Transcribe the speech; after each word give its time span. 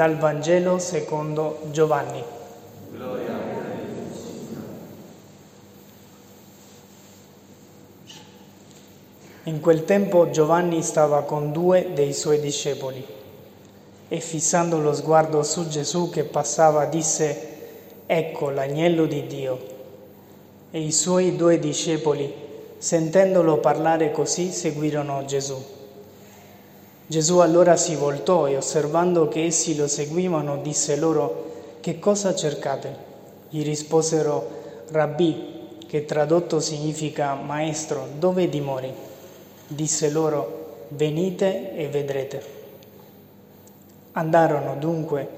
Dal 0.00 0.16
Vangelo 0.16 0.78
secondo 0.78 1.58
Giovanni. 1.72 2.24
In 9.42 9.60
quel 9.60 9.84
tempo 9.84 10.30
Giovanni 10.30 10.80
stava 10.80 11.24
con 11.24 11.52
due 11.52 11.90
dei 11.92 12.14
suoi 12.14 12.40
discepoli 12.40 13.04
e 14.08 14.20
fissando 14.20 14.80
lo 14.80 14.94
sguardo 14.94 15.42
su 15.42 15.68
Gesù 15.68 16.08
che 16.08 16.24
passava 16.24 16.86
disse, 16.86 17.48
Ecco 18.06 18.48
l'agnello 18.48 19.04
di 19.04 19.26
Dio. 19.26 19.58
E 20.70 20.80
i 20.80 20.92
suoi 20.92 21.36
due 21.36 21.58
discepoli, 21.58 22.32
sentendolo 22.78 23.58
parlare 23.58 24.12
così, 24.12 24.50
seguirono 24.50 25.26
Gesù. 25.26 25.78
Gesù 27.10 27.38
allora 27.38 27.74
si 27.74 27.96
voltò 27.96 28.46
e 28.46 28.56
osservando 28.56 29.26
che 29.26 29.44
essi 29.44 29.74
lo 29.74 29.88
seguivano, 29.88 30.58
disse 30.58 30.94
loro, 30.94 31.78
Che 31.80 31.98
cosa 31.98 32.36
cercate? 32.36 32.94
Gli 33.48 33.64
risposero, 33.64 34.48
Rabbì, 34.92 35.78
che 35.88 36.04
tradotto 36.04 36.60
significa 36.60 37.34
maestro, 37.34 38.06
dove 38.16 38.48
dimori? 38.48 38.94
Disse 39.66 40.08
loro, 40.10 40.84
venite 40.90 41.74
e 41.74 41.88
vedrete. 41.88 42.42
Andarono 44.12 44.76
dunque 44.76 45.28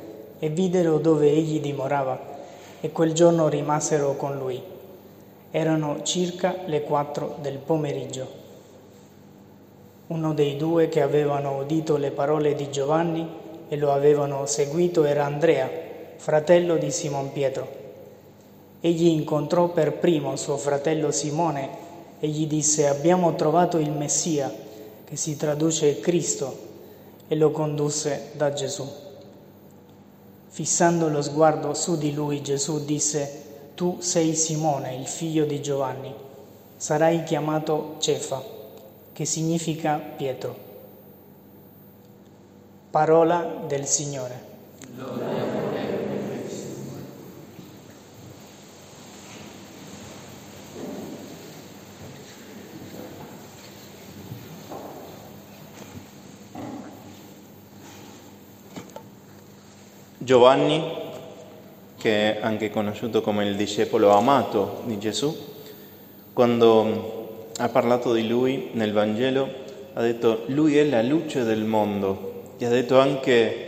e 0.41 0.51
videro 0.51 0.99
dove 0.99 1.31
egli 1.31 1.59
dimorava 1.59 2.21
e 2.83 2.93
quel 2.93 3.15
giorno 3.15 3.49
rimasero 3.49 4.15
con 4.17 4.37
lui. 4.37 4.63
Erano 5.51 6.03
circa 6.03 6.55
le 6.67 6.83
quattro 6.83 7.39
del 7.41 7.57
pomeriggio. 7.57 8.42
Uno 10.13 10.35
dei 10.35 10.59
due 10.59 10.91
che 10.91 11.01
avevano 11.01 11.57
udito 11.57 11.97
le 11.97 12.11
parole 12.11 12.55
di 12.55 12.71
Giovanni 12.71 13.27
e 13.67 13.79
lo 13.79 13.93
avevano 13.93 14.45
seguito 14.45 15.05
era 15.05 15.25
Andrea, 15.25 15.71
fratello 16.17 16.77
di 16.77 16.91
Simon 16.91 17.33
Pietro. 17.33 17.67
Egli 18.83 19.07
incontrò 19.07 19.69
per 19.69 19.95
primo 19.95 20.37
suo 20.37 20.59
fratello 20.59 21.11
Simone 21.13 21.71
e 22.21 22.29
gli 22.29 22.47
disse 22.47 22.89
abbiamo 22.89 23.35
trovato 23.37 23.79
il 23.79 23.91
Messia, 23.91 24.53
che 25.03 25.17
si 25.17 25.39
traduce 25.39 25.99
Cristo, 26.01 26.59
e 27.27 27.35
lo 27.35 27.51
condusse 27.51 28.33
da 28.33 28.53
Gesù. 28.53 28.87
Fissando 30.49 31.09
lo 31.09 31.23
sguardo 31.23 31.73
su 31.73 31.97
di 31.97 32.13
lui, 32.13 32.43
Gesù 32.43 32.85
disse, 32.85 33.45
tu 33.75 33.97
sei 34.01 34.35
Simone, 34.35 34.95
il 34.95 35.07
figlio 35.07 35.47
di 35.47 35.63
Giovanni, 35.63 36.13
sarai 36.77 37.23
chiamato 37.23 37.95
Cefa, 37.97 38.61
che 39.13 39.25
significa 39.25 39.97
Pietro. 39.99 40.71
Parola 42.91 43.65
del 43.67 43.87
Signore. 43.87 44.51
Giovanni, 60.19 60.83
che 61.97 62.39
è 62.39 62.43
anche 62.43 62.71
conosciuto 62.71 63.23
come 63.23 63.45
il 63.45 63.57
discepolo 63.57 64.11
amato 64.11 64.83
di 64.85 64.99
Gesù, 64.99 65.37
quando 66.33 67.22
ha 67.63 67.69
parlato 67.69 68.13
di 68.13 68.27
lui 68.27 68.71
nel 68.73 68.93
Vangelo 68.93 69.49
ha 69.93 70.03
detto 70.03 70.43
lui 70.47 70.77
è 70.79 70.85
la 70.85 71.01
luce 71.01 71.45
del 71.45 71.63
mondo 71.63 72.55
e 72.59 72.67
ha 72.67 72.69
detto 72.69 72.99
anche 72.99 73.67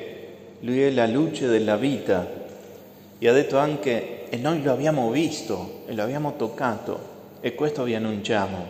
lui 0.61 0.83
è 0.83 0.91
la 0.91 1.07
luce 1.07 1.47
della 1.47 1.77
vita 1.77 2.29
e 3.17 3.29
ha 3.29 3.33
detto 3.33 3.57
anche 3.57 4.29
e 4.29 4.37
noi 4.37 4.65
lo 4.65 4.73
abbiamo 4.73 5.11
visto 5.11 5.83
e 5.87 5.95
lo 5.95 6.03
abbiamo 6.03 6.35
toccato 6.35 7.13
e 7.41 7.55
questo 7.55 7.85
vi 7.85 7.95
annunciamo. 7.95 8.67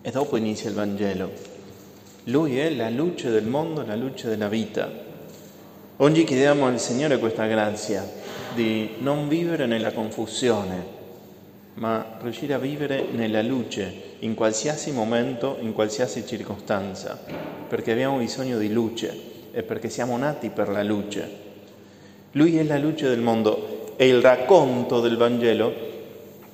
E 0.00 0.10
dopo 0.10 0.36
inizia 0.36 0.70
il 0.70 0.76
Vangelo. 0.76 1.30
Lui 2.24 2.58
è 2.58 2.70
la 2.70 2.88
luce 2.88 3.30
del 3.30 3.44
mondo, 3.44 3.84
la 3.84 3.96
luce 3.96 4.28
della 4.28 4.48
vita. 4.48 4.90
Oggi 5.96 6.24
chiediamo 6.24 6.66
al 6.66 6.80
Signore 6.80 7.18
questa 7.18 7.46
grazia 7.46 8.08
di 8.54 8.94
non 9.00 9.28
vivere 9.28 9.66
nella 9.66 9.92
confusione, 9.92 11.03
ma 11.74 12.18
riuscire 12.20 12.54
a 12.54 12.58
vivere 12.58 13.06
nella 13.10 13.42
luce 13.42 14.16
in 14.20 14.34
qualsiasi 14.34 14.92
momento, 14.92 15.56
in 15.60 15.72
qualsiasi 15.72 16.26
circostanza, 16.26 17.18
perché 17.68 17.92
abbiamo 17.92 18.18
bisogno 18.18 18.58
di 18.58 18.72
luce 18.72 19.32
e 19.50 19.62
perché 19.62 19.88
siamo 19.88 20.16
nati 20.16 20.50
per 20.50 20.68
la 20.68 20.82
luce. 20.82 21.42
Lui 22.32 22.56
è 22.58 22.62
la 22.62 22.78
luce 22.78 23.08
del 23.08 23.20
mondo 23.20 23.94
e 23.96 24.08
il 24.08 24.20
racconto 24.20 25.00
del 25.00 25.16
Vangelo 25.16 25.72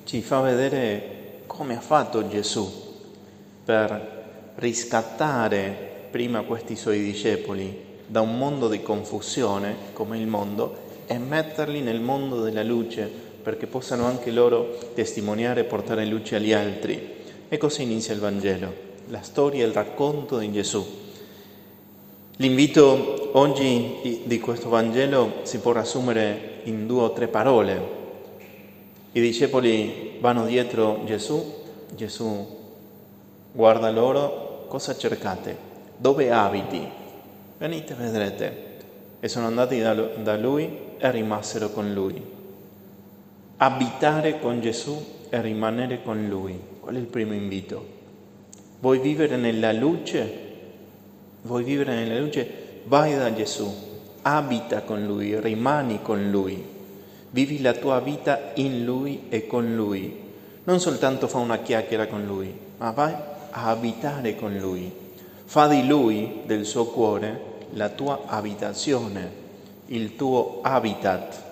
ci 0.05 0.21
fa 0.21 0.41
vedere 0.41 1.43
come 1.47 1.77
ha 1.77 1.81
fatto 1.81 2.29
Gesù 2.29 2.71
per 3.65 4.53
riscattare 4.57 5.89
prima 6.11 6.43
questi 6.43 6.77
suoi 6.77 7.01
discepoli 7.01 7.89
da 8.07 8.21
un 8.21 8.37
mondo 8.37 8.69
di 8.69 8.83
confusione 8.83 9.77
come 9.93 10.19
il 10.19 10.27
mondo 10.27 10.89
e 11.07 11.17
metterli 11.19 11.81
nel 11.81 12.01
mondo 12.01 12.43
della 12.43 12.63
luce 12.63 13.30
perché 13.43 13.67
possano 13.67 14.05
anche 14.05 14.31
loro 14.31 14.79
testimoniare 14.95 15.61
e 15.61 15.65
portare 15.65 16.05
luce 16.07 16.37
agli 16.37 16.53
altri. 16.53 17.19
E 17.49 17.59
così 17.59 17.83
inizia 17.83 18.15
il 18.15 18.21
Vangelo, 18.21 18.73
la 19.09 19.23
storia 19.23 19.65
il 19.67 19.73
racconto 19.73 20.39
di 20.39 20.53
Gesù. 20.53 20.87
L'invito 22.37 23.31
oggi 23.33 24.23
di 24.25 24.41
questo 24.41 24.69
Vangelo 24.69 25.41
si 25.43 25.59
può 25.59 25.73
riassumere 25.73 26.61
in 26.65 26.87
due 26.87 27.03
o 27.03 27.13
tre 27.13 27.29
parole. 27.29 27.99
I 29.13 29.21
discepoli 29.21 30.17
vanno 30.21 30.47
dietro 30.47 31.03
Gesù, 31.05 31.55
Gesù 31.95 32.59
guarda 33.53 33.91
loro, 33.91 34.65
cosa 34.69 34.97
cercate? 34.97 35.69
Dove 35.97 36.31
abiti? 36.31 36.99
venite 37.61 37.93
vedrete. 37.95 38.69
E 39.21 39.29
sono 39.29 39.47
andati 39.47 39.79
da, 39.81 39.93
da 39.93 40.37
lui 40.37 40.79
e 40.97 41.11
rimasero 41.11 41.69
con 41.69 41.93
lui. 41.93 42.39
Abitare 43.63 44.41
con 44.41 44.63
Gesù 44.63 45.27
e 45.29 45.39
rimanere 45.43 46.03
con 46.03 46.27
lui. 46.29 46.59
Qual 46.81 46.95
è 46.95 46.99
il 46.99 47.05
primo 47.05 47.35
invito? 47.35 47.87
Vuoi 48.81 49.01
vivere 49.01 49.37
nella 49.37 49.71
luce? 49.71 50.33
Vuoi 51.43 51.63
vivere 51.63 51.95
nella 51.95 52.19
luce? 52.19 52.81
Vai 52.85 53.15
da 53.15 53.35
Gesù, 53.35 53.71
abita 54.23 54.81
con 54.81 55.05
lui, 55.05 55.39
rimani 55.39 56.01
con 56.01 56.31
lui, 56.31 56.65
vivi 57.33 57.61
la 57.61 57.75
tua 57.75 58.01
vita 58.01 58.53
in 58.55 58.83
lui 58.83 59.25
e 59.29 59.47
con 59.47 59.77
lui. 59.77 60.19
Non 60.65 60.81
soltanto 60.81 61.29
fa 61.29 61.37
una 61.37 61.59
chiacchiera 61.59 62.07
con 62.07 62.25
lui, 62.25 62.51
ma 62.79 62.93
vai 62.93 63.13
a 63.51 63.69
abitare 63.69 64.37
con 64.37 64.57
lui. 64.57 64.91
Fa 65.45 65.69
di 65.69 65.87
lui, 65.87 66.45
del 66.47 66.65
suo 66.65 66.87
cuore, 66.87 67.43
la 67.75 67.91
tua 67.91 68.23
abitazione, 68.25 69.31
il 69.89 70.17
tuo 70.17 70.61
habitat. 70.63 71.49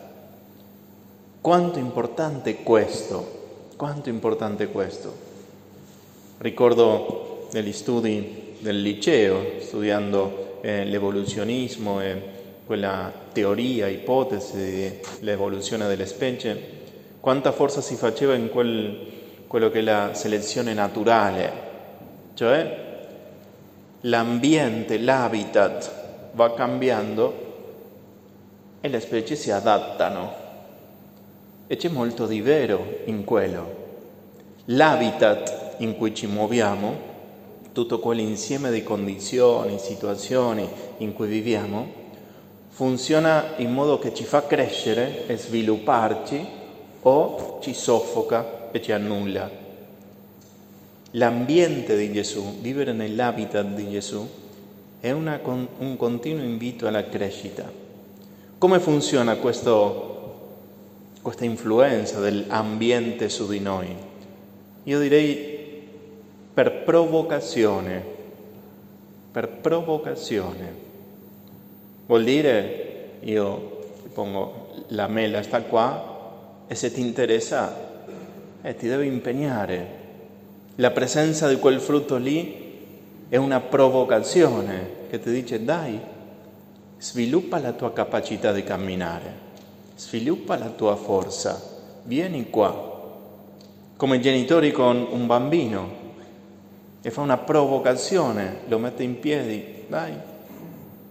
Quanto 1.41 1.79
importante 1.79 2.51
è 2.51 2.63
questo? 2.65 3.37
Quanto 3.77 4.09
importante 4.09 4.69
questo? 4.69 5.15
Ricordo 6.39 7.49
negli 7.53 7.73
studi 7.73 8.57
del 8.59 8.83
liceo, 8.83 9.61
studiando 9.61 10.59
eh, 10.63 10.85
l'evoluzionismo 10.85 12.01
e 12.01 12.23
quella 12.67 13.13
teoria, 13.33 13.87
ipotesi 13.87 15.01
dell'evoluzione 15.21 15.87
delle 15.87 16.07
specie, 16.07 16.61
quanta 17.21 17.53
forza 17.53 17.81
si 17.81 17.95
faceva 17.95 18.35
in 18.35 18.51
quel, 18.51 18.99
quello 19.47 19.71
che 19.71 19.79
è 19.79 19.83
la 19.83 20.15
selezione 20.15 20.75
naturale, 20.75 21.53
cioè 22.35 22.87
l'ambiente, 24.03 24.99
l'habitat 24.99 26.31
va 26.33 26.53
cambiando 26.53 27.47
e 28.81 28.89
le 28.89 29.01
specie 29.01 29.37
si 29.37 29.51
adattano. 29.51 30.48
E 31.71 31.77
c'è 31.77 31.91
molto 31.91 32.27
di 32.27 32.41
vero 32.41 33.01
in 33.05 33.25
quello. 33.25 33.77
L'habitat 34.65 35.77
in 35.79 35.97
cui 35.97 36.15
ci 36.15 36.27
muoviamo, 36.27 37.07
tutto 37.73 37.99
quell'insieme 37.99 38.71
di 38.71 38.83
condizioni, 38.83 39.79
situazioni 39.79 40.67
in 40.97 41.13
cui 41.13 41.29
viviamo, 41.29 41.87
funziona 42.71 43.53
in 43.59 43.71
modo 43.73 43.99
che 43.99 44.15
ci 44.15 44.25
fa 44.25 44.47
crescere 44.47 45.27
e 45.27 45.37
svilupparci 45.37 46.47
o 47.03 47.59
ci 47.61 47.75
soffoca 47.75 48.71
e 48.71 48.81
ci 48.81 48.93
annulla. 48.93 49.51
L'ambiente 51.13 51.97
di 51.99 52.11
Gesù, 52.13 52.61
vivere 52.61 52.93
nell'habitat 52.93 53.67
di 53.67 53.91
Gesù, 53.91 54.27
è 55.01 55.11
una, 55.11 55.39
un 55.43 55.97
continuo 55.97 56.43
invito 56.43 56.87
alla 56.87 57.05
crescita. 57.05 57.71
Come 58.57 58.81
funziona 58.81 59.37
questo, 59.37 60.18
questa 61.23 61.45
influenza 61.45 62.21
dell'ambiente 62.21 63.29
su 63.29 63.49
di 63.49 63.61
noi? 63.61 63.95
Io 64.85 65.01
direi 65.01 65.87
per 66.53 66.83
provocazione. 66.85 68.17
per 69.31 69.49
provocazione. 69.49 70.87
Vuol 72.07 72.25
dire, 72.25 73.19
io 73.21 73.79
ti 74.03 74.09
pongo 74.13 74.85
la 74.89 75.07
mela 75.07 75.43
sta 75.43 75.63
qua 75.63 76.65
e 76.67 76.75
se 76.75 76.93
ti 76.93 77.01
interessa 77.01 77.89
eh, 78.63 78.75
ti 78.75 78.89
devi 78.89 79.07
impegnare. 79.07 79.97
La 80.77 80.91
presenza 80.91 81.49
di 81.49 81.57
quel 81.57 81.81
frutto 81.81 82.17
lì 82.17 82.67
è 83.29 83.37
una 83.37 83.61
provocazione 83.61 85.07
che 85.11 85.21
ti 85.21 85.31
dice 85.31 85.65
dai, 85.65 85.99
sviluppa 86.99 87.59
la 87.59 87.73
tua 87.73 87.93
capacità 87.93 88.53
di 88.53 88.63
camminare, 88.63 89.33
sviluppa 89.99 90.57
la 90.57 90.69
tua 90.69 90.95
forza, 90.95 91.61
vieni 92.05 92.51
qua. 92.51 92.87
Come 93.97 94.21
genitori 94.21 94.71
con 94.71 95.05
un 95.11 95.27
bambino 95.27 96.07
e 97.03 97.11
fa 97.11 97.21
una 97.21 97.37
provocazione, 97.37 98.61
lo 98.69 98.79
mette 98.79 99.03
in 99.03 99.19
piedi, 99.19 99.85
dai, 99.89 100.13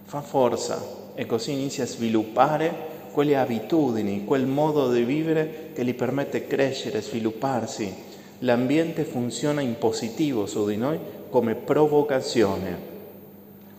fa 0.06 0.22
forza 0.22 0.82
e 1.16 1.26
così 1.26 1.52
inizia 1.52 1.84
a 1.84 1.88
sviluppare 1.88 2.96
quelle 3.12 3.36
abitudini, 3.36 4.24
quel 4.24 4.46
modo 4.46 4.90
di 4.90 5.04
vivere 5.04 5.72
che 5.74 5.84
gli 5.84 5.94
permette 5.94 6.48
crescere, 6.48 7.02
svilupparsi. 7.02 7.94
L'ambiente 8.40 9.04
funziona 9.04 9.60
in 9.60 9.78
positivo 9.78 10.46
su 10.46 10.66
di 10.66 10.78
noi 10.78 10.98
come 11.30 11.56
provocazione 11.56 12.96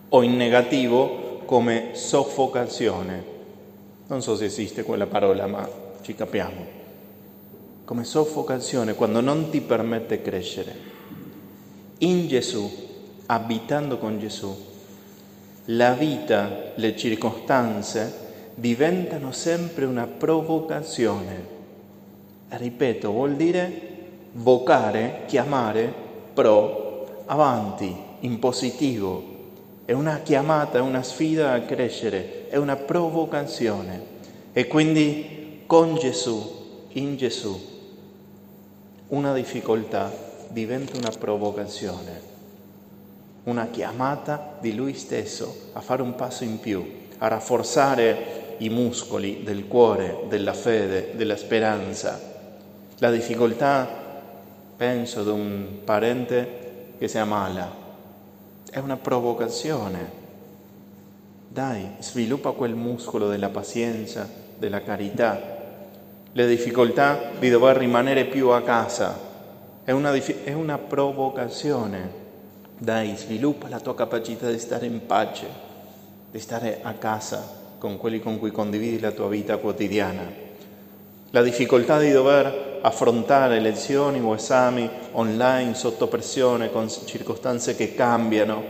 o 0.09 0.21
in 0.21 0.35
negativo 0.35 1.41
come 1.45 1.89
soffocazione. 1.93 3.38
Non 4.09 4.23
so 4.23 4.35
se 4.35 4.45
esiste 4.45 4.81
quella 4.81 5.05
parola, 5.05 5.45
ma 5.45 5.69
ci 6.01 6.15
capiamo. 6.15 6.65
Come 7.85 8.03
soffocazione, 8.03 8.95
quando 8.95 9.21
non 9.21 9.51
ti 9.51 9.61
permette 9.61 10.23
crescere. 10.23 10.75
In 11.99 12.27
Gesù, 12.27 12.67
abitando 13.27 13.99
con 13.99 14.17
Gesù, 14.17 14.51
la 15.65 15.93
vita, 15.93 16.71
le 16.73 16.97
circostanze 16.97 18.27
diventano 18.55 19.31
sempre 19.31 19.85
una 19.85 20.07
provocazione. 20.07 21.57
Ripeto, 22.49 23.11
vuol 23.11 23.35
dire 23.35 23.81
vocare, 24.31 25.25
chiamare 25.27 25.93
pro 26.33 27.25
avanti, 27.27 27.95
in 28.21 28.39
positivo. 28.39 29.28
È 29.89 29.93
una 29.93 30.19
chiamata, 30.19 30.77
è 30.77 30.81
una 30.81 31.01
sfida 31.01 31.53
a 31.53 31.61
crescere, 31.61 32.47
è 32.49 32.57
una 32.57 32.75
provocazione. 32.75 33.99
E 34.53 34.67
quindi 34.67 35.63
con 35.65 35.95
Gesù, 35.95 36.85
in 36.89 37.17
Gesù, 37.17 37.59
una 39.07 39.33
difficoltà 39.33 40.13
diventa 40.49 40.95
una 40.95 41.09
provocazione, 41.09 42.21
una 43.45 43.65
chiamata 43.71 44.57
di 44.61 44.75
Lui 44.75 44.93
stesso 44.93 45.71
a 45.73 45.81
fare 45.81 46.03
un 46.03 46.13
passo 46.13 46.43
in 46.43 46.59
più, 46.59 47.07
a 47.17 47.27
rafforzare 47.27 48.57
i 48.59 48.69
muscoli 48.69 49.41
del 49.41 49.67
cuore, 49.67 50.25
della 50.27 50.53
fede, 50.53 51.13
della 51.15 51.35
speranza. 51.35 52.21
La 52.99 53.09
difficoltà, 53.09 53.87
penso, 54.77 55.23
di 55.23 55.31
un 55.31 55.65
parente 55.83 56.93
che 56.99 57.07
si 57.07 57.17
ammala, 57.17 57.87
è 58.69 58.79
una 58.79 58.97
provocazione. 58.97 60.17
Dai, 61.47 61.95
sviluppa 61.99 62.51
quel 62.51 62.75
muscolo 62.75 63.27
della 63.27 63.49
pazienza, 63.49 64.29
della 64.57 64.81
carità. 64.81 65.57
Le 66.31 66.47
difficoltà 66.47 67.31
di 67.39 67.49
dover 67.49 67.77
rimanere 67.77 68.25
più 68.25 68.49
a 68.49 68.61
casa 68.61 69.17
è 69.83 69.91
una, 69.91 70.13
è 70.13 70.53
una 70.53 70.77
provocazione. 70.77 72.27
Dai, 72.77 73.15
sviluppa 73.17 73.67
la 73.67 73.79
tua 73.79 73.95
capacità 73.95 74.49
di 74.49 74.59
stare 74.59 74.85
in 74.85 75.05
pace, 75.05 75.47
di 76.29 76.39
stare 76.39 76.79
a 76.83 76.93
casa 76.93 77.57
con 77.79 77.97
quelli 77.97 78.19
con 78.19 78.37
cui 78.37 78.51
condividi 78.51 78.99
la 78.99 79.11
tua 79.11 79.27
vita 79.27 79.57
quotidiana. 79.57 80.47
La 81.31 81.41
difficoltà 81.41 81.97
di 81.99 82.11
dover 82.11 82.68
affrontare 82.81 83.59
lezioni 83.59 84.19
o 84.19 84.33
esami 84.35 84.89
online 85.13 85.73
sotto 85.73 86.07
pressione 86.07 86.71
con 86.71 86.89
circostanze 86.89 87.75
che 87.75 87.93
cambiano 87.93 88.63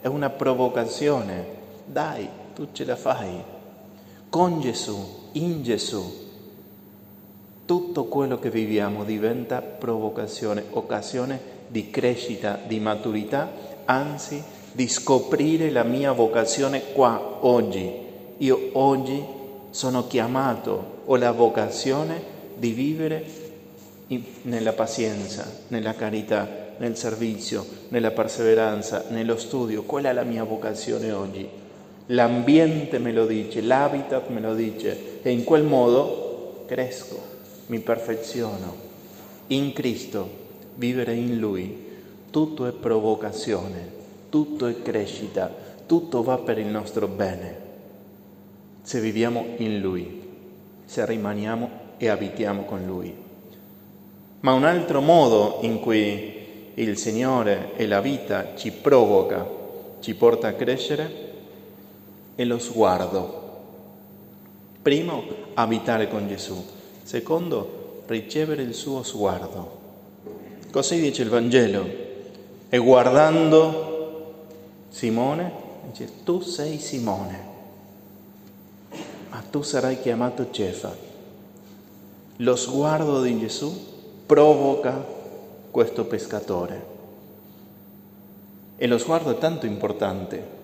è 0.00 0.06
una 0.06 0.30
provocazione. 0.30 1.44
Dai, 1.84 2.28
tu 2.54 2.68
ce 2.72 2.84
la 2.84 2.96
fai. 2.96 3.42
Con 4.28 4.60
Gesù, 4.60 5.28
in 5.32 5.62
Gesù, 5.62 6.24
tutto 7.64 8.04
quello 8.04 8.38
che 8.38 8.50
viviamo 8.50 9.04
diventa 9.04 9.60
provocazione, 9.60 10.64
occasione 10.70 11.54
di 11.68 11.90
crescita, 11.90 12.58
di 12.64 12.78
maturità, 12.78 13.50
anzi 13.84 14.42
di 14.72 14.86
scoprire 14.88 15.70
la 15.70 15.82
mia 15.82 16.12
vocazione 16.12 16.92
qua 16.92 17.38
oggi. 17.40 18.04
Io 18.38 18.70
oggi 18.74 19.24
sono 19.70 20.06
chiamato, 20.06 21.02
ho 21.06 21.16
la 21.16 21.32
vocazione 21.32 22.34
di 22.56 22.70
vivere 22.70 23.24
nella 24.42 24.72
pazienza, 24.72 25.50
nella 25.68 25.94
carità, 25.94 26.74
nel 26.78 26.96
servizio, 26.96 27.64
nella 27.88 28.10
perseveranza, 28.10 29.04
nello 29.08 29.36
studio. 29.36 29.82
Quella 29.82 30.10
è 30.10 30.12
la 30.12 30.22
mia 30.22 30.44
vocazione 30.44 31.12
oggi. 31.12 31.48
L'ambiente 32.06 32.98
me 32.98 33.12
lo 33.12 33.26
dice, 33.26 33.60
l'habitat 33.60 34.28
me 34.28 34.40
lo 34.40 34.54
dice 34.54 35.20
e 35.22 35.30
in 35.30 35.42
quel 35.42 35.64
modo 35.64 36.64
cresco, 36.66 37.20
mi 37.66 37.80
perfeziono. 37.80 38.84
In 39.48 39.72
Cristo, 39.72 40.28
vivere 40.74 41.14
in 41.14 41.38
Lui, 41.38 41.84
tutto 42.30 42.66
è 42.66 42.72
provocazione, 42.72 43.90
tutto 44.28 44.66
è 44.66 44.82
crescita, 44.82 45.52
tutto 45.86 46.22
va 46.22 46.38
per 46.38 46.58
il 46.58 46.66
nostro 46.66 47.08
bene 47.08 47.66
se 48.86 49.00
viviamo 49.00 49.44
in 49.56 49.80
Lui, 49.80 50.22
se 50.84 51.04
rimaniamo 51.04 51.70
e 51.96 52.08
abitiamo 52.08 52.62
con 52.62 52.86
Lui. 52.86 53.12
Ma 54.46 54.52
un 54.52 54.62
altro 54.62 55.00
modo 55.00 55.58
in 55.62 55.80
cui 55.80 56.70
il 56.74 56.96
Signore 56.96 57.72
e 57.74 57.84
la 57.88 58.00
vita 58.00 58.54
ci 58.54 58.70
provoca, 58.70 59.44
ci 59.98 60.14
porta 60.14 60.46
a 60.46 60.52
crescere, 60.52 61.32
è 62.36 62.44
lo 62.44 62.60
sguardo. 62.60 63.42
Primo, 64.80 65.24
abitare 65.54 66.06
con 66.06 66.28
Gesù. 66.28 66.64
Secondo, 67.02 68.04
ricevere 68.06 68.62
il 68.62 68.72
suo 68.72 69.02
sguardo. 69.02 69.78
Così 70.70 71.00
dice 71.00 71.22
il 71.22 71.28
Vangelo. 71.28 71.84
E 72.68 72.78
guardando 72.78 74.44
Simone, 74.90 75.50
dice, 75.90 76.22
tu 76.22 76.40
sei 76.40 76.78
Simone 76.78 77.54
ma 79.28 79.42
tu 79.50 79.62
sarai 79.62 80.00
chiamato 80.00 80.52
Cefa. 80.52 80.96
Lo 82.36 82.54
sguardo 82.54 83.22
di 83.22 83.40
Gesù 83.40 83.94
provoca 84.26 85.04
questo 85.70 86.04
pescatore. 86.04 86.94
E 88.76 88.86
lo 88.86 88.98
sguardo 88.98 89.30
è 89.30 89.38
tanto 89.38 89.66
importante. 89.66 90.54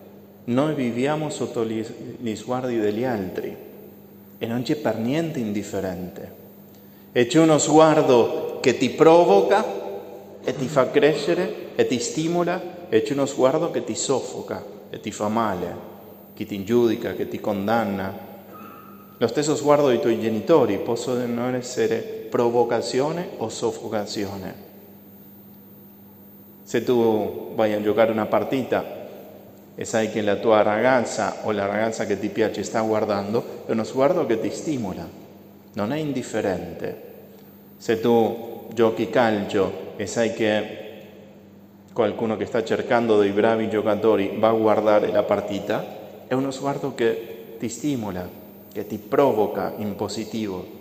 Noi 0.45 0.75
viviamo 0.75 1.31
sotto 1.31 1.65
gli, 1.65 2.35
sguardi 2.35 2.79
degli 2.79 3.05
altri 3.05 3.57
e 4.39 4.47
non 4.47 4.63
c'è 4.63 4.75
per 4.77 4.99
niente 4.99 5.39
indifferente. 5.39 6.41
E 7.13 7.27
c'è 7.27 7.39
uno 7.39 7.59
sguardo 7.59 8.59
che 8.61 8.77
ti 8.77 8.91
provoca 8.91 9.65
e 10.43 10.57
ti 10.57 10.67
fa 10.67 10.91
crescere 10.91 11.75
e 11.77 11.87
ti 11.87 11.99
stimola 12.01 12.89
e 12.89 13.03
c'è 13.03 13.13
uno 13.13 13.27
sguardo 13.27 13.71
che 13.71 13.85
ti 13.85 13.95
soffoca 13.95 14.65
e 14.91 14.99
ti 15.01 15.13
fa 15.13 15.29
male, 15.29 15.75
che 16.35 16.45
ti 16.45 16.65
giudica, 16.65 17.15
che 17.15 17.29
ti 17.29 17.41
condanna, 17.41 18.31
lo 19.23 19.29
stesso 19.29 19.55
sguardo 19.55 19.87
dei 19.87 20.01
tuoi 20.01 20.21
genitori 20.21 20.79
possono 20.79 21.55
essere 21.55 22.22
provocazione 22.33 23.29
o 23.37 23.51
soffocazione. 23.51 24.55
Se 26.63 26.83
tu 26.83 27.53
vai 27.55 27.75
a 27.75 27.83
giocare 27.83 28.11
una 28.11 28.25
partita 28.25 28.83
e 29.75 29.85
sai 29.85 30.11
che 30.11 30.23
la 30.23 30.37
tua 30.37 30.63
ragazza 30.63 31.41
o 31.43 31.51
la 31.51 31.67
ragazza 31.67 32.07
che 32.07 32.19
ti 32.19 32.31
piace 32.31 32.63
sta 32.63 32.81
guardando, 32.81 33.65
è 33.67 33.73
uno 33.73 33.85
sguardo 33.85 34.25
che 34.25 34.41
ti 34.41 34.49
stimola, 34.49 35.07
non 35.75 35.93
è 35.93 35.99
indifferente. 35.99 37.11
Se 37.77 38.01
tu 38.01 38.65
giochi 38.73 39.11
calcio 39.11 39.93
e 39.97 40.07
sai 40.07 40.33
che 40.33 40.79
qualcuno 41.93 42.39
che 42.39 42.47
sta 42.47 42.65
cercando 42.65 43.19
dei 43.19 43.33
bravi 43.33 43.69
giocatori 43.69 44.37
va 44.39 44.49
a 44.49 44.53
guardare 44.53 45.13
la 45.13 45.23
partita, 45.23 45.85
è 46.27 46.33
uno 46.33 46.51
sguardo 46.51 46.95
che 46.95 47.57
ti 47.59 47.69
stimola, 47.69 48.27
che 48.73 48.87
ti 48.87 48.97
provoca 48.97 49.75
in 49.77 49.97
positivo. 49.97 50.81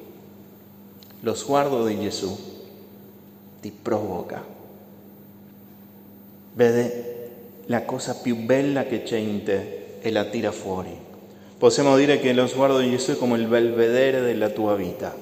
Lo 1.21 1.33
sguardo 1.33 1.85
di 1.85 1.99
Gesù 1.99 2.37
ti 3.59 3.71
provoca. 3.71 4.43
Vede 6.53 7.29
la 7.65 7.83
cosa 7.83 8.15
più 8.15 8.37
bella 8.37 8.85
che 8.85 9.03
c'è 9.03 9.17
in 9.17 9.43
te 9.43 9.97
e 10.01 10.11
la 10.11 10.25
tira 10.25 10.51
fuori. 10.51 10.95
Possiamo 11.57 11.95
dire 11.95 12.19
che 12.19 12.33
lo 12.33 12.47
sguardo 12.47 12.79
di 12.79 12.89
Gesù 12.89 13.11
è 13.11 13.17
come 13.17 13.37
il 13.37 13.47
belvedere 13.47 14.21
della 14.21 14.49
tua 14.49 14.75
vita. 14.75 15.15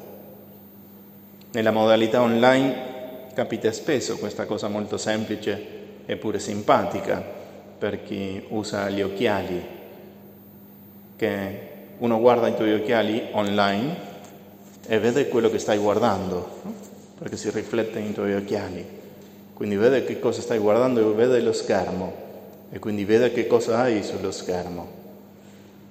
Nella 1.51 1.71
modalità 1.71 2.21
online 2.21 3.27
capita 3.33 3.71
spesso 3.71 4.17
questa 4.17 4.45
cosa 4.45 4.67
molto 4.67 4.97
semplice 4.97 5.77
eppure 6.05 6.39
simpatica. 6.39 7.37
per 7.79 8.03
chi 8.03 8.43
usa 8.49 8.89
gli 8.89 9.01
occhiali, 9.01 9.65
che 11.15 11.59
uno 11.97 12.19
guarda 12.19 12.49
i 12.49 12.55
tuoi 12.55 12.73
occhiali 12.73 13.27
online 13.31 14.08
e 14.91 14.97
vede 14.97 15.27
quello 15.27 15.51
che 15.51 15.59
stai 15.59 15.77
guardando, 15.77 16.47
no? 16.63 16.73
perché 17.19 17.37
si 17.37 17.51
riflette 17.51 17.99
nei 17.99 18.11
tuoi 18.11 18.33
occhiali. 18.33 18.83
Quindi 19.53 19.75
vede 19.75 20.03
che 20.03 20.19
cosa 20.19 20.41
stai 20.41 20.57
guardando 20.57 20.99
e 20.99 21.13
vede 21.13 21.41
lo 21.41 21.53
schermo 21.53 22.11
e 22.71 22.79
quindi 22.79 23.05
vede 23.05 23.31
che 23.31 23.45
cosa 23.45 23.81
hai 23.81 24.01
sullo 24.01 24.31
schermo. 24.31 24.87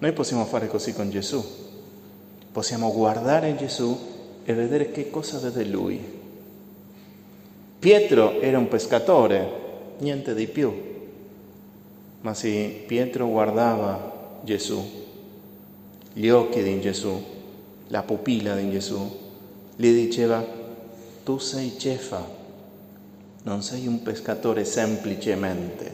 Noi 0.00 0.12
possiamo 0.12 0.44
fare 0.46 0.66
così 0.66 0.92
con 0.94 1.10
Gesù. 1.10 1.44
Possiamo 2.50 2.92
guardare 2.92 3.54
Gesù 3.54 3.96
e 4.44 4.52
vedere 4.52 4.90
che 4.90 5.10
cosa 5.10 5.38
vede 5.38 5.64
Lui. 5.64 6.00
Pietro 7.78 8.40
era 8.40 8.58
un 8.58 8.66
pescatore, 8.66 9.48
niente 9.98 10.34
di 10.34 10.48
più. 10.48 10.72
Ma 12.22 12.34
se 12.34 12.82
Pietro 12.84 13.28
guardava 13.28 14.40
Gesù, 14.42 14.84
gli 16.14 16.28
occhi 16.28 16.64
di 16.64 16.80
Gesù, 16.80 17.36
la 17.88 18.02
pupilla 18.02 18.54
di 18.56 18.70
Gesù, 18.70 19.18
gli 19.76 19.92
diceva, 19.92 20.44
tu 21.24 21.38
sei 21.38 21.74
Cefa, 21.78 22.26
non 23.42 23.62
sei 23.62 23.86
un 23.86 24.02
pescatore 24.02 24.64
semplicemente, 24.64 25.92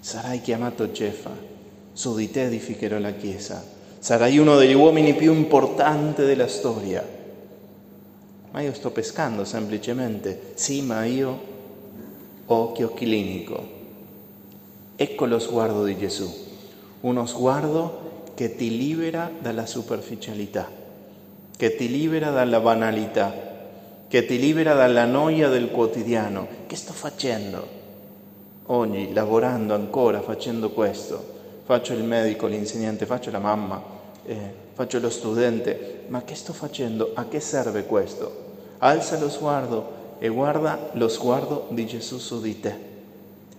sarai 0.00 0.40
chiamato 0.40 0.92
Cefa 0.92 1.54
su 1.96 2.14
di 2.14 2.30
te 2.30 2.42
edificherò 2.44 2.98
la 2.98 3.12
Chiesa. 3.12 3.64
Sarai 3.98 4.36
uno 4.36 4.56
degli 4.56 4.74
uomini 4.74 5.14
più 5.14 5.32
importanti 5.32 6.22
della 6.26 6.46
storia. 6.46 7.02
Ma 8.50 8.60
io 8.60 8.74
sto 8.74 8.90
pescando 8.90 9.46
semplicemente. 9.46 10.52
Sì, 10.56 10.82
ma 10.82 11.06
io 11.06 11.40
occhio 12.44 12.92
clinico. 12.92 13.66
Ecco 14.94 15.24
lo 15.24 15.38
sguardo 15.38 15.84
di 15.84 15.96
Gesù. 15.96 16.30
Uno 17.00 17.24
sguardo 17.24 18.30
che 18.34 18.54
ti 18.54 18.76
libera 18.76 19.30
dalla 19.40 19.64
superficialità, 19.64 20.70
che 21.56 21.74
ti 21.74 21.90
libera 21.90 22.30
dalla 22.30 22.60
banalità, 22.60 23.32
che 24.08 24.26
ti 24.26 24.38
libera 24.38 24.74
dalla 24.74 25.04
noia 25.04 25.48
del 25.48 25.70
quotidiano. 25.70 26.46
Che 26.66 26.76
sto 26.76 26.92
facendo? 26.92 27.74
Oggi, 28.66 29.12
lavorando 29.12 29.74
ancora, 29.74 30.20
facendo 30.20 30.70
questo 30.70 31.34
faccio 31.66 31.94
il 31.94 32.04
medico, 32.04 32.46
l'insegnante, 32.46 33.06
faccio 33.06 33.32
la 33.32 33.40
mamma, 33.40 33.82
eh, 34.24 34.36
faccio 34.72 35.00
lo 35.00 35.10
studente, 35.10 36.04
ma 36.06 36.22
che 36.22 36.36
sto 36.36 36.52
facendo? 36.52 37.10
A 37.14 37.26
che 37.26 37.40
serve 37.40 37.86
questo? 37.86 38.44
Alza 38.78 39.18
lo 39.18 39.28
sguardo 39.28 40.14
e 40.20 40.28
guarda 40.28 40.90
lo 40.92 41.08
sguardo 41.08 41.66
di 41.70 41.84
Gesù 41.84 42.18
su 42.18 42.40
di 42.40 42.60
te 42.60 42.74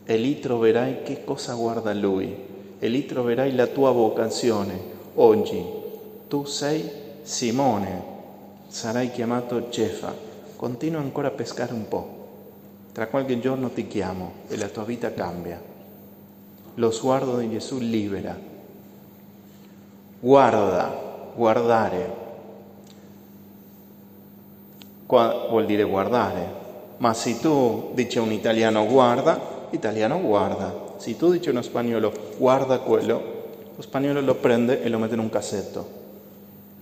e 0.05 0.15
lì 0.15 0.39
troverai 0.39 1.03
che 1.03 1.25
cosa 1.25 1.53
guarda 1.55 1.93
Lui 1.93 2.33
e 2.79 2.87
lì 2.87 3.05
troverai 3.05 3.53
la 3.53 3.67
tua 3.67 3.91
vocazione. 3.91 4.79
Oggi 5.15 5.61
tu 6.29 6.45
sei 6.45 6.89
Simone, 7.27 8.01
sarai 8.69 9.11
chiamato 9.11 9.69
Cefa, 9.69 10.15
continua 10.55 11.01
ancora 11.01 11.27
a 11.27 11.31
pescare 11.31 11.73
un 11.73 11.85
po', 11.89 12.27
tra 12.93 13.07
qualche 13.07 13.37
giorno 13.41 13.69
ti 13.69 13.85
chiamo 13.85 14.31
e 14.47 14.55
la 14.55 14.69
tua 14.69 14.85
vita 14.85 15.11
cambia 15.11 15.61
lo 16.75 16.89
sguardo 16.89 17.35
di 17.37 17.49
Gesù 17.49 17.79
libera. 17.79 18.33
Guarda, 20.21 21.31
guardare. 21.35 22.13
Qua 25.05 25.47
vuol 25.49 25.65
dire 25.65 25.83
guardare. 25.83 26.65
Ma 26.97 27.13
se 27.13 27.41
tu 27.41 27.91
dici 27.93 28.19
a 28.19 28.21
un 28.21 28.31
italiano 28.31 28.85
guarda, 28.85 29.67
l'italiano 29.69 30.21
guarda. 30.21 30.93
Se 30.95 31.17
tu 31.17 31.31
dici 31.31 31.49
a 31.49 31.51
uno 31.51 31.61
spagnolo 31.61 32.13
guarda 32.37 32.79
quello, 32.79 33.35
lo 33.75 33.81
spagnolo 33.81 34.21
lo 34.21 34.35
prende 34.35 34.81
e 34.81 34.87
lo 34.87 34.97
mette 34.97 35.15
in 35.15 35.19
un 35.19 35.29
cassetto. 35.29 35.96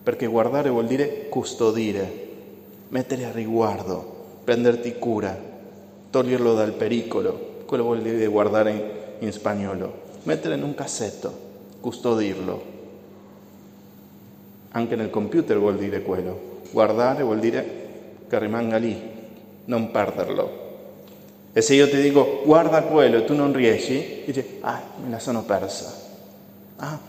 Perché 0.05 0.25
guardare 0.27 0.69
vuol 0.69 0.85
dire 0.85 1.27
custodire, 1.27 2.27
mettere 2.87 3.25
a 3.25 3.31
riguardo, 3.31 4.39
prenderti 4.45 4.93
cura, 4.99 5.37
toglierlo 6.09 6.53
dal 6.53 6.71
pericolo. 6.71 7.53
Quello 7.65 7.83
vuol 7.83 8.01
dire 8.01 8.27
guardare 8.27 8.71
in 8.71 8.81
in 9.19 9.31
spagnolo, 9.31 10.01
mettere 10.23 10.55
in 10.55 10.63
un 10.63 10.75
cassetto, 10.75 11.33
custodirlo. 11.79 12.73
Anche 14.71 14.95
nel 14.95 15.09
computer 15.09 15.57
vuol 15.57 15.77
dire 15.77 16.01
quello. 16.01 16.53
Guardare 16.71 17.23
vuol 17.23 17.39
dire 17.39 17.83
che 18.27 18.39
rimanga 18.39 18.77
lì, 18.77 18.99
non 19.65 19.91
perderlo. 19.91 20.63
E 21.53 21.61
se 21.61 21.73
io 21.75 21.89
ti 21.89 22.01
dico 22.01 22.41
guarda 22.43 22.83
quello 22.83 23.17
e 23.17 23.23
tu 23.23 23.33
non 23.33 23.53
riesci, 23.53 24.23
dici 24.25 24.43
ah, 24.61 24.81
me 25.01 25.09
la 25.09 25.19
sono 25.19 25.43
persa. 25.43 25.93
Ah, 26.77 26.99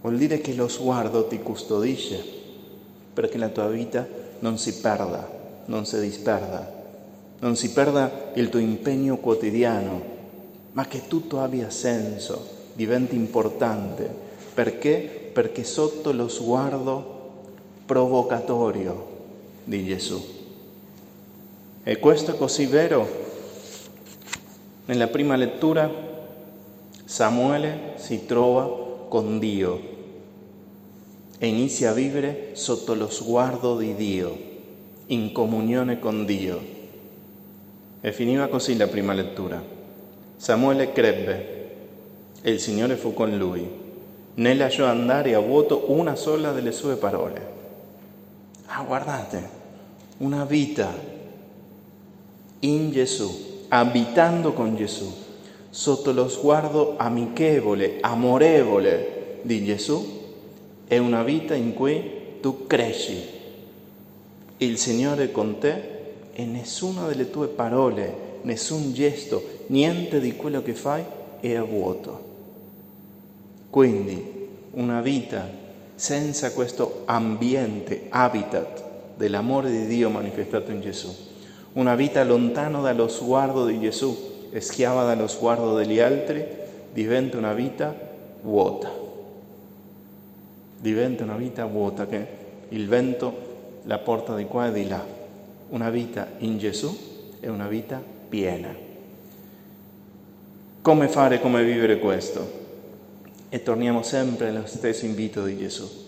vuol 0.00 0.40
che 0.40 0.54
lo 0.54 0.68
sguardo 0.68 1.26
ti 1.26 1.40
custodisce 1.40 2.36
perché 3.12 3.36
la 3.36 3.48
tua 3.48 3.66
vita 3.68 4.06
non 4.38 4.58
si 4.58 4.74
perda, 4.74 5.28
non 5.64 5.84
si 5.84 5.98
disperda, 5.98 6.72
non 7.40 7.56
si 7.56 7.72
perda 7.72 8.30
il 8.34 8.48
tuo 8.48 8.60
impegno 8.60 9.16
quotidiano, 9.16 10.00
ma 10.72 10.86
che 10.86 11.08
tutto 11.08 11.40
abbia 11.40 11.68
senso, 11.70 12.46
diventi 12.74 13.16
importante. 13.16 14.08
Perché? 14.54 15.30
Perché 15.32 15.64
sotto 15.64 16.12
lo 16.12 16.28
sguardo 16.28 17.16
provocatorio 17.86 19.16
di 19.64 19.84
Gesù. 19.84 20.24
E 21.82 21.98
questo 21.98 22.32
è 22.32 22.36
così 22.36 22.66
vero. 22.66 23.26
Nella 24.84 25.08
prima 25.08 25.34
lettura 25.34 25.90
Samuele 27.04 27.94
si 27.96 28.26
trova 28.26 28.77
con 29.08 29.38
Dio 29.38 29.96
e 31.38 31.86
a 31.86 31.92
vivere 31.92 32.50
sotto 32.52 32.94
lo 32.94 33.08
sguardo 33.08 33.76
di 33.76 33.94
Dio, 33.94 34.36
in 35.06 35.32
comunione 35.32 35.98
con 35.98 36.24
Dio. 36.24 36.76
E 38.00 38.12
finiva 38.12 38.48
così 38.48 38.76
la 38.76 38.88
prima 38.88 39.12
lettura. 39.12 39.62
Samuele 40.36 40.92
crebbe 40.92 41.70
e 42.42 42.50
il 42.50 42.60
Signore 42.60 42.96
fu 42.96 43.14
con 43.14 43.36
lui, 43.36 43.68
né 44.34 44.54
lasciò 44.54 44.86
andare 44.86 45.34
a 45.34 45.40
vuoto 45.40 45.90
una 45.92 46.16
sola 46.16 46.52
delle 46.52 46.72
sue 46.72 46.96
parole. 46.96 47.56
Ah, 48.66 48.82
guardate, 48.82 49.48
una 50.18 50.44
vita 50.44 50.92
in 52.60 52.90
Gesù, 52.90 53.64
abitando 53.68 54.52
con 54.52 54.74
Gesù, 54.76 55.12
sotto 55.78 56.10
lo 56.10 56.28
sguardo 56.28 56.94
amichevole, 56.96 57.98
amorevole 58.00 59.38
di 59.42 59.64
Gesù, 59.64 60.22
è 60.84 60.98
una 60.98 61.22
vita 61.22 61.54
in 61.54 61.72
cui 61.72 62.02
tu 62.40 62.66
cresci. 62.66 63.22
Il 64.56 64.76
Signore 64.76 65.26
è 65.26 65.30
con 65.30 65.58
te 65.60 65.82
e 66.32 66.44
nessuna 66.44 67.06
delle 67.06 67.30
tue 67.30 67.46
parole 67.46 68.40
nessun 68.42 68.92
gesto, 68.92 69.40
niente 69.68 70.18
di 70.18 70.34
quello 70.34 70.64
che 70.64 70.74
fai 70.74 71.04
è 71.38 71.54
a 71.54 71.62
vuoto. 71.62 72.24
Quindi 73.70 74.48
una 74.72 75.00
vita 75.00 75.48
senza 75.94 76.50
questo 76.50 77.02
ambiente, 77.04 78.06
habitat 78.08 78.82
dell'amore 79.16 79.70
di 79.70 79.86
Dio 79.86 80.10
manifestato 80.10 80.72
in 80.72 80.80
Gesù, 80.80 81.14
una 81.74 81.94
vita 81.94 82.24
lontano 82.24 82.82
dallo 82.82 83.06
sguardo 83.06 83.64
di 83.64 83.78
Gesù 83.78 84.37
e 84.50 84.60
schiava 84.60 85.04
dallo 85.04 85.26
sguardo 85.26 85.74
degli 85.74 85.98
altri, 85.98 86.44
diventa 86.92 87.36
una 87.36 87.52
vita 87.52 87.94
vuota. 88.42 88.90
Diventa 90.80 91.24
una 91.24 91.36
vita 91.36 91.66
vuota 91.66 92.06
che 92.06 92.26
il 92.68 92.86
vento 92.86 93.46
la 93.84 93.98
porta 93.98 94.34
di 94.36 94.44
qua 94.44 94.68
e 94.68 94.72
di 94.72 94.88
là. 94.88 95.04
Una 95.70 95.90
vita 95.90 96.28
in 96.38 96.58
Gesù 96.58 96.96
è 97.40 97.48
una 97.48 97.68
vita 97.68 98.02
piena. 98.28 98.74
Come 100.80 101.08
fare, 101.08 101.40
come 101.40 101.64
vivere 101.64 101.98
questo? 101.98 102.66
E 103.48 103.62
torniamo 103.62 104.02
sempre 104.02 104.48
allo 104.48 104.66
stesso 104.66 105.04
invito 105.04 105.44
di 105.44 105.56
Gesù. 105.58 106.06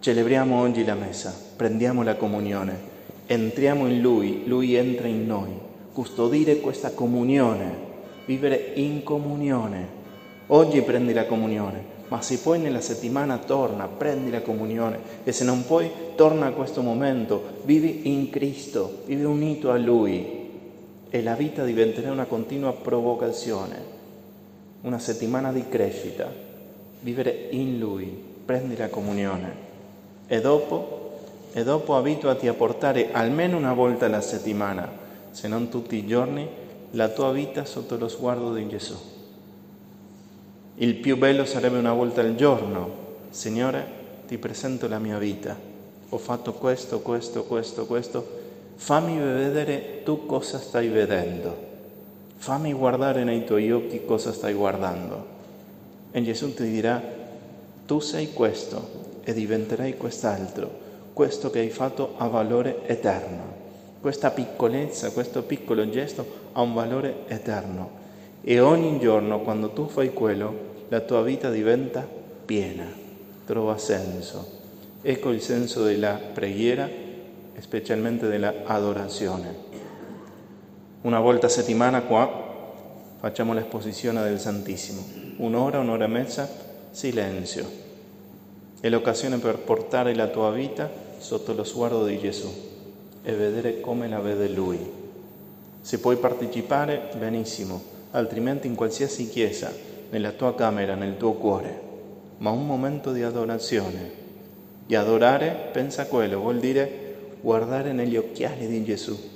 Celebriamo 0.00 0.60
oggi 0.60 0.84
la 0.84 0.94
messa, 0.94 1.34
prendiamo 1.56 2.02
la 2.02 2.16
comunione, 2.16 2.78
entriamo 3.26 3.86
in 3.86 4.00
Lui, 4.00 4.42
Lui 4.46 4.74
entra 4.74 5.06
in 5.06 5.26
noi. 5.26 5.52
Custodire 5.94 6.58
questa 6.58 6.90
comunione, 6.90 7.72
vivere 8.24 8.72
in 8.74 9.04
comunione. 9.04 9.86
Oggi 10.48 10.82
prendi 10.82 11.12
la 11.12 11.24
comunione, 11.24 11.84
ma 12.08 12.20
se 12.20 12.38
poi 12.38 12.58
nella 12.58 12.80
settimana 12.80 13.38
torna, 13.38 13.86
prendi 13.86 14.32
la 14.32 14.42
comunione. 14.42 14.98
E 15.22 15.30
se 15.30 15.44
non 15.44 15.64
puoi, 15.64 15.88
torna 16.16 16.46
a 16.46 16.50
questo 16.50 16.82
momento, 16.82 17.60
vivi 17.62 18.12
in 18.12 18.28
Cristo, 18.28 19.02
vivi 19.06 19.22
unito 19.22 19.70
a 19.70 19.76
Lui, 19.76 20.50
e 21.08 21.22
la 21.22 21.34
vita 21.34 21.62
diventerà 21.62 22.10
una 22.10 22.24
continua 22.24 22.72
provocazione, 22.72 23.76
una 24.80 24.98
settimana 24.98 25.52
di 25.52 25.68
crescita, 25.68 26.28
vivere 27.02 27.46
in 27.50 27.78
Lui, 27.78 28.20
prendi 28.44 28.76
la 28.76 28.88
comunione. 28.88 29.54
E 30.26 30.40
dopo, 30.40 31.20
e 31.52 31.62
dopo 31.62 31.94
abituati 31.94 32.48
a 32.48 32.54
portare 32.54 33.12
almeno 33.12 33.56
una 33.56 33.74
volta 33.74 34.06
alla 34.06 34.20
settimana, 34.20 35.02
se 35.34 35.48
non 35.48 35.68
tutti 35.68 35.96
i 35.96 36.06
giorni, 36.06 36.48
la 36.92 37.08
tua 37.08 37.32
vita 37.32 37.64
sotto 37.64 37.98
lo 37.98 38.06
sguardo 38.06 38.54
di 38.54 38.68
Gesù. 38.68 38.94
Il 40.76 40.94
più 40.94 41.16
bello 41.16 41.44
sarebbe 41.44 41.76
una 41.76 41.92
volta 41.92 42.20
al 42.20 42.36
giorno. 42.36 43.02
Signore, 43.30 43.84
ti 44.28 44.38
presento 44.38 44.86
la 44.86 45.00
mia 45.00 45.18
vita. 45.18 45.58
Ho 46.10 46.18
fatto 46.18 46.52
questo, 46.52 47.00
questo, 47.00 47.42
questo, 47.42 47.84
questo. 47.84 48.42
Fammi 48.76 49.18
vedere 49.18 50.02
tu 50.04 50.24
cosa 50.24 50.60
stai 50.60 50.86
vedendo. 50.86 51.72
Fammi 52.36 52.72
guardare 52.72 53.24
nei 53.24 53.44
tuoi 53.44 53.72
occhi 53.72 54.04
cosa 54.04 54.32
stai 54.32 54.54
guardando. 54.54 55.26
E 56.12 56.22
Gesù 56.22 56.54
ti 56.54 56.70
dirà, 56.70 57.02
tu 57.86 57.98
sei 57.98 58.32
questo 58.32 59.18
e 59.24 59.32
diventerai 59.32 59.96
quest'altro. 59.96 60.70
Questo 61.12 61.50
che 61.50 61.58
hai 61.58 61.70
fatto 61.70 62.14
ha 62.18 62.28
valore 62.28 62.86
eterno. 62.86 63.53
Questa 64.04 64.30
piccolezza, 64.32 65.12
questo 65.12 65.44
piccolo 65.44 65.88
gesto 65.88 66.26
ha 66.52 66.60
un 66.60 66.74
valore 66.74 67.20
eterno. 67.26 67.90
E 68.42 68.60
ogni 68.60 69.00
giorno 69.00 69.40
quando 69.40 69.70
tu 69.70 69.88
fai 69.88 70.12
quello, 70.12 70.84
la 70.88 71.00
tua 71.00 71.22
vita 71.22 71.50
diventa 71.50 72.06
piena, 72.44 72.84
trova 73.46 73.78
senso. 73.78 74.46
Ecco 75.00 75.30
il 75.30 75.40
senso 75.40 75.84
della 75.84 76.20
preghiera, 76.34 76.86
specialmente 77.60 78.28
dell'adorazione. 78.28 79.56
Una 81.00 81.20
volta 81.20 81.46
a 81.46 81.48
settimana 81.48 82.02
qua 82.02 82.28
facciamo 83.20 83.54
l'esposizione 83.54 84.22
del 84.22 84.38
Santissimo. 84.38 85.02
Un'ora, 85.38 85.78
un'ora 85.78 86.04
e 86.04 86.08
mezza, 86.08 86.46
silenzio. 86.90 87.66
È 88.78 88.86
l'occasione 88.90 89.38
per 89.38 89.60
portare 89.60 90.14
la 90.14 90.26
tua 90.26 90.50
vita 90.50 90.90
sotto 91.16 91.54
lo 91.54 91.64
sguardo 91.64 92.04
di 92.04 92.18
Gesù 92.18 92.72
e 93.24 93.32
vedere 93.32 93.80
come 93.80 94.08
la 94.08 94.20
vede 94.20 94.48
Lui. 94.48 94.78
Se 95.80 95.98
puoi 95.98 96.16
partecipare, 96.16 97.08
benissimo, 97.18 97.82
altrimenti 98.12 98.68
in 98.68 98.76
qualsiasi 98.76 99.28
chiesa, 99.28 99.72
nella 100.10 100.30
tua 100.30 100.54
camera, 100.54 100.94
nel 100.94 101.16
tuo 101.16 101.32
cuore, 101.32 101.80
ma 102.38 102.50
un 102.50 102.64
momento 102.64 103.10
di 103.10 103.22
adorazione. 103.22 104.22
E 104.86 104.94
adorare, 104.94 105.70
pensa 105.72 106.06
quello, 106.06 106.38
vuol 106.38 106.60
dire 106.60 107.02
guardare 107.40 107.92
negli 107.92 108.16
occhiali 108.16 108.68
di 108.68 108.84
Gesù 108.84 109.32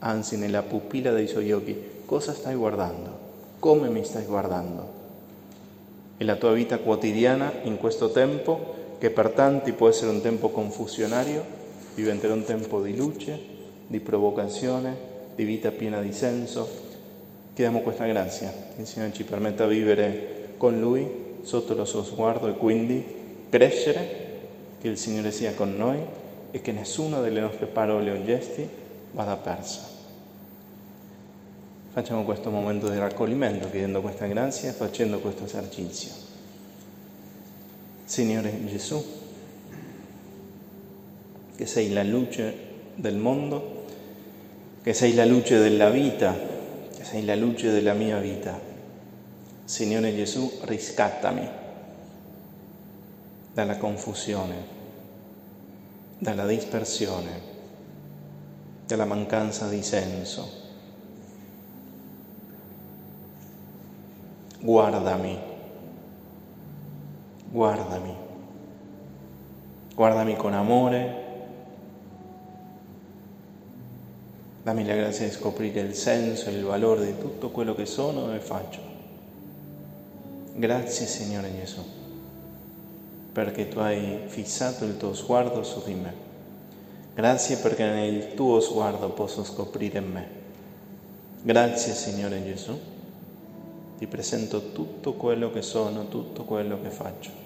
anzi 0.00 0.36
nella 0.36 0.62
pupilla 0.62 1.12
dei 1.12 1.26
suoi 1.26 1.52
occhi, 1.52 1.76
cosa 2.04 2.32
stai 2.32 2.54
guardando? 2.54 3.28
Come 3.58 3.88
mi 3.88 4.04
stai 4.04 4.24
guardando? 4.24 4.98
E 6.16 6.24
la 6.24 6.36
tua 6.36 6.52
vita 6.52 6.78
quotidiana 6.78 7.52
in 7.62 7.76
questo 7.78 8.10
tempo, 8.10 8.74
che 8.98 9.10
per 9.10 9.30
tanti 9.30 9.72
può 9.72 9.88
essere 9.88 10.10
un 10.10 10.20
tempo 10.20 10.50
confusionario, 10.50 11.58
diventerà 11.94 12.32
un 12.32 12.44
tempo 12.44 12.80
di 12.82 12.96
luce, 12.96 13.38
di 13.86 14.00
provocazione, 14.00 14.96
di 15.34 15.44
vita 15.44 15.70
piena 15.70 16.00
di 16.00 16.12
senso. 16.12 16.68
Chiediamo 17.54 17.80
questa 17.80 18.06
grazia, 18.06 18.52
che 18.74 18.82
il 18.82 18.86
Signore 18.86 19.12
ci 19.12 19.24
permetta 19.24 19.66
di 19.66 19.76
vivere 19.76 20.54
con 20.56 20.78
Lui 20.78 21.08
sotto 21.42 21.74
lo 21.74 21.84
suo 21.84 22.04
sguardo 22.04 22.48
e 22.48 22.56
quindi 22.56 23.04
crescere, 23.48 24.28
che 24.80 24.88
il 24.88 24.96
Signore 24.96 25.30
sia 25.30 25.54
con 25.54 25.76
noi 25.76 25.98
e 26.50 26.60
che 26.60 26.72
nessuna 26.72 27.20
delle 27.20 27.40
nostre 27.40 27.66
parole 27.66 28.10
o 28.10 28.24
gesti 28.24 28.66
vada 29.12 29.36
persa. 29.36 29.88
Facciamo 31.92 32.22
questo 32.22 32.50
momento 32.50 32.88
di 32.88 32.98
raccoglimento 32.98 33.68
chiedendo 33.68 34.00
questa 34.00 34.26
grazia 34.26 34.70
e 34.70 34.72
facendo 34.72 35.18
questo 35.18 35.44
esercizio. 35.44 36.12
Signore 38.04 38.64
Gesù, 38.66 39.04
che 41.60 41.66
sei 41.66 41.92
la 41.92 42.02
luce 42.02 42.56
del 42.94 43.16
mondo, 43.16 43.84
che 44.82 44.94
sei 44.94 45.12
la 45.12 45.26
luce 45.26 45.58
della 45.58 45.90
vita, 45.90 46.34
che 46.34 47.04
sei 47.04 47.22
la 47.22 47.34
luce 47.36 47.70
della 47.70 47.92
mia 47.92 48.18
vita. 48.18 48.58
Signore 49.64 50.16
Gesù, 50.16 50.50
riscattami 50.62 51.46
dalla 53.52 53.76
confusione, 53.76 54.54
dalla 56.16 56.46
dispersione, 56.46 57.40
dalla 58.86 59.04
mancanza 59.04 59.68
di 59.68 59.82
senso 59.82 60.68
guardami, 64.62 65.38
guardami, 67.50 68.14
guardami 69.94 70.36
con 70.36 70.54
amore, 70.54 71.19
dammi 74.62 74.86
la 74.86 74.94
grazia 74.94 75.26
di 75.26 75.32
scoprire 75.32 75.80
il 75.80 75.94
senso 75.94 76.48
e 76.48 76.52
il 76.52 76.64
valore 76.64 77.06
di 77.06 77.18
tutto 77.18 77.50
quello 77.50 77.74
che 77.74 77.86
sono 77.86 78.34
e 78.34 78.40
faccio. 78.40 78.80
Grazie 80.54 81.06
Signore 81.06 81.50
Gesù, 81.58 81.82
perché 83.32 83.68
tu 83.68 83.78
hai 83.78 84.20
fissato 84.26 84.84
il 84.84 84.96
tuo 84.96 85.14
sguardo 85.14 85.62
su 85.62 85.82
di 85.84 85.94
me. 85.94 86.28
Grazie 87.14 87.56
perché 87.56 87.84
nel 87.84 88.34
tuo 88.34 88.60
sguardo 88.60 89.10
posso 89.10 89.44
scoprire 89.44 90.00
me. 90.00 90.38
Grazie 91.42 91.94
Signore 91.94 92.44
Gesù 92.44 92.78
ti 93.96 94.06
presento 94.06 94.72
tutto 94.72 95.12
quello 95.12 95.50
che 95.50 95.60
sono, 95.60 96.08
tutto 96.08 96.44
quello 96.44 96.80
che 96.80 96.88
faccio. 96.88 97.39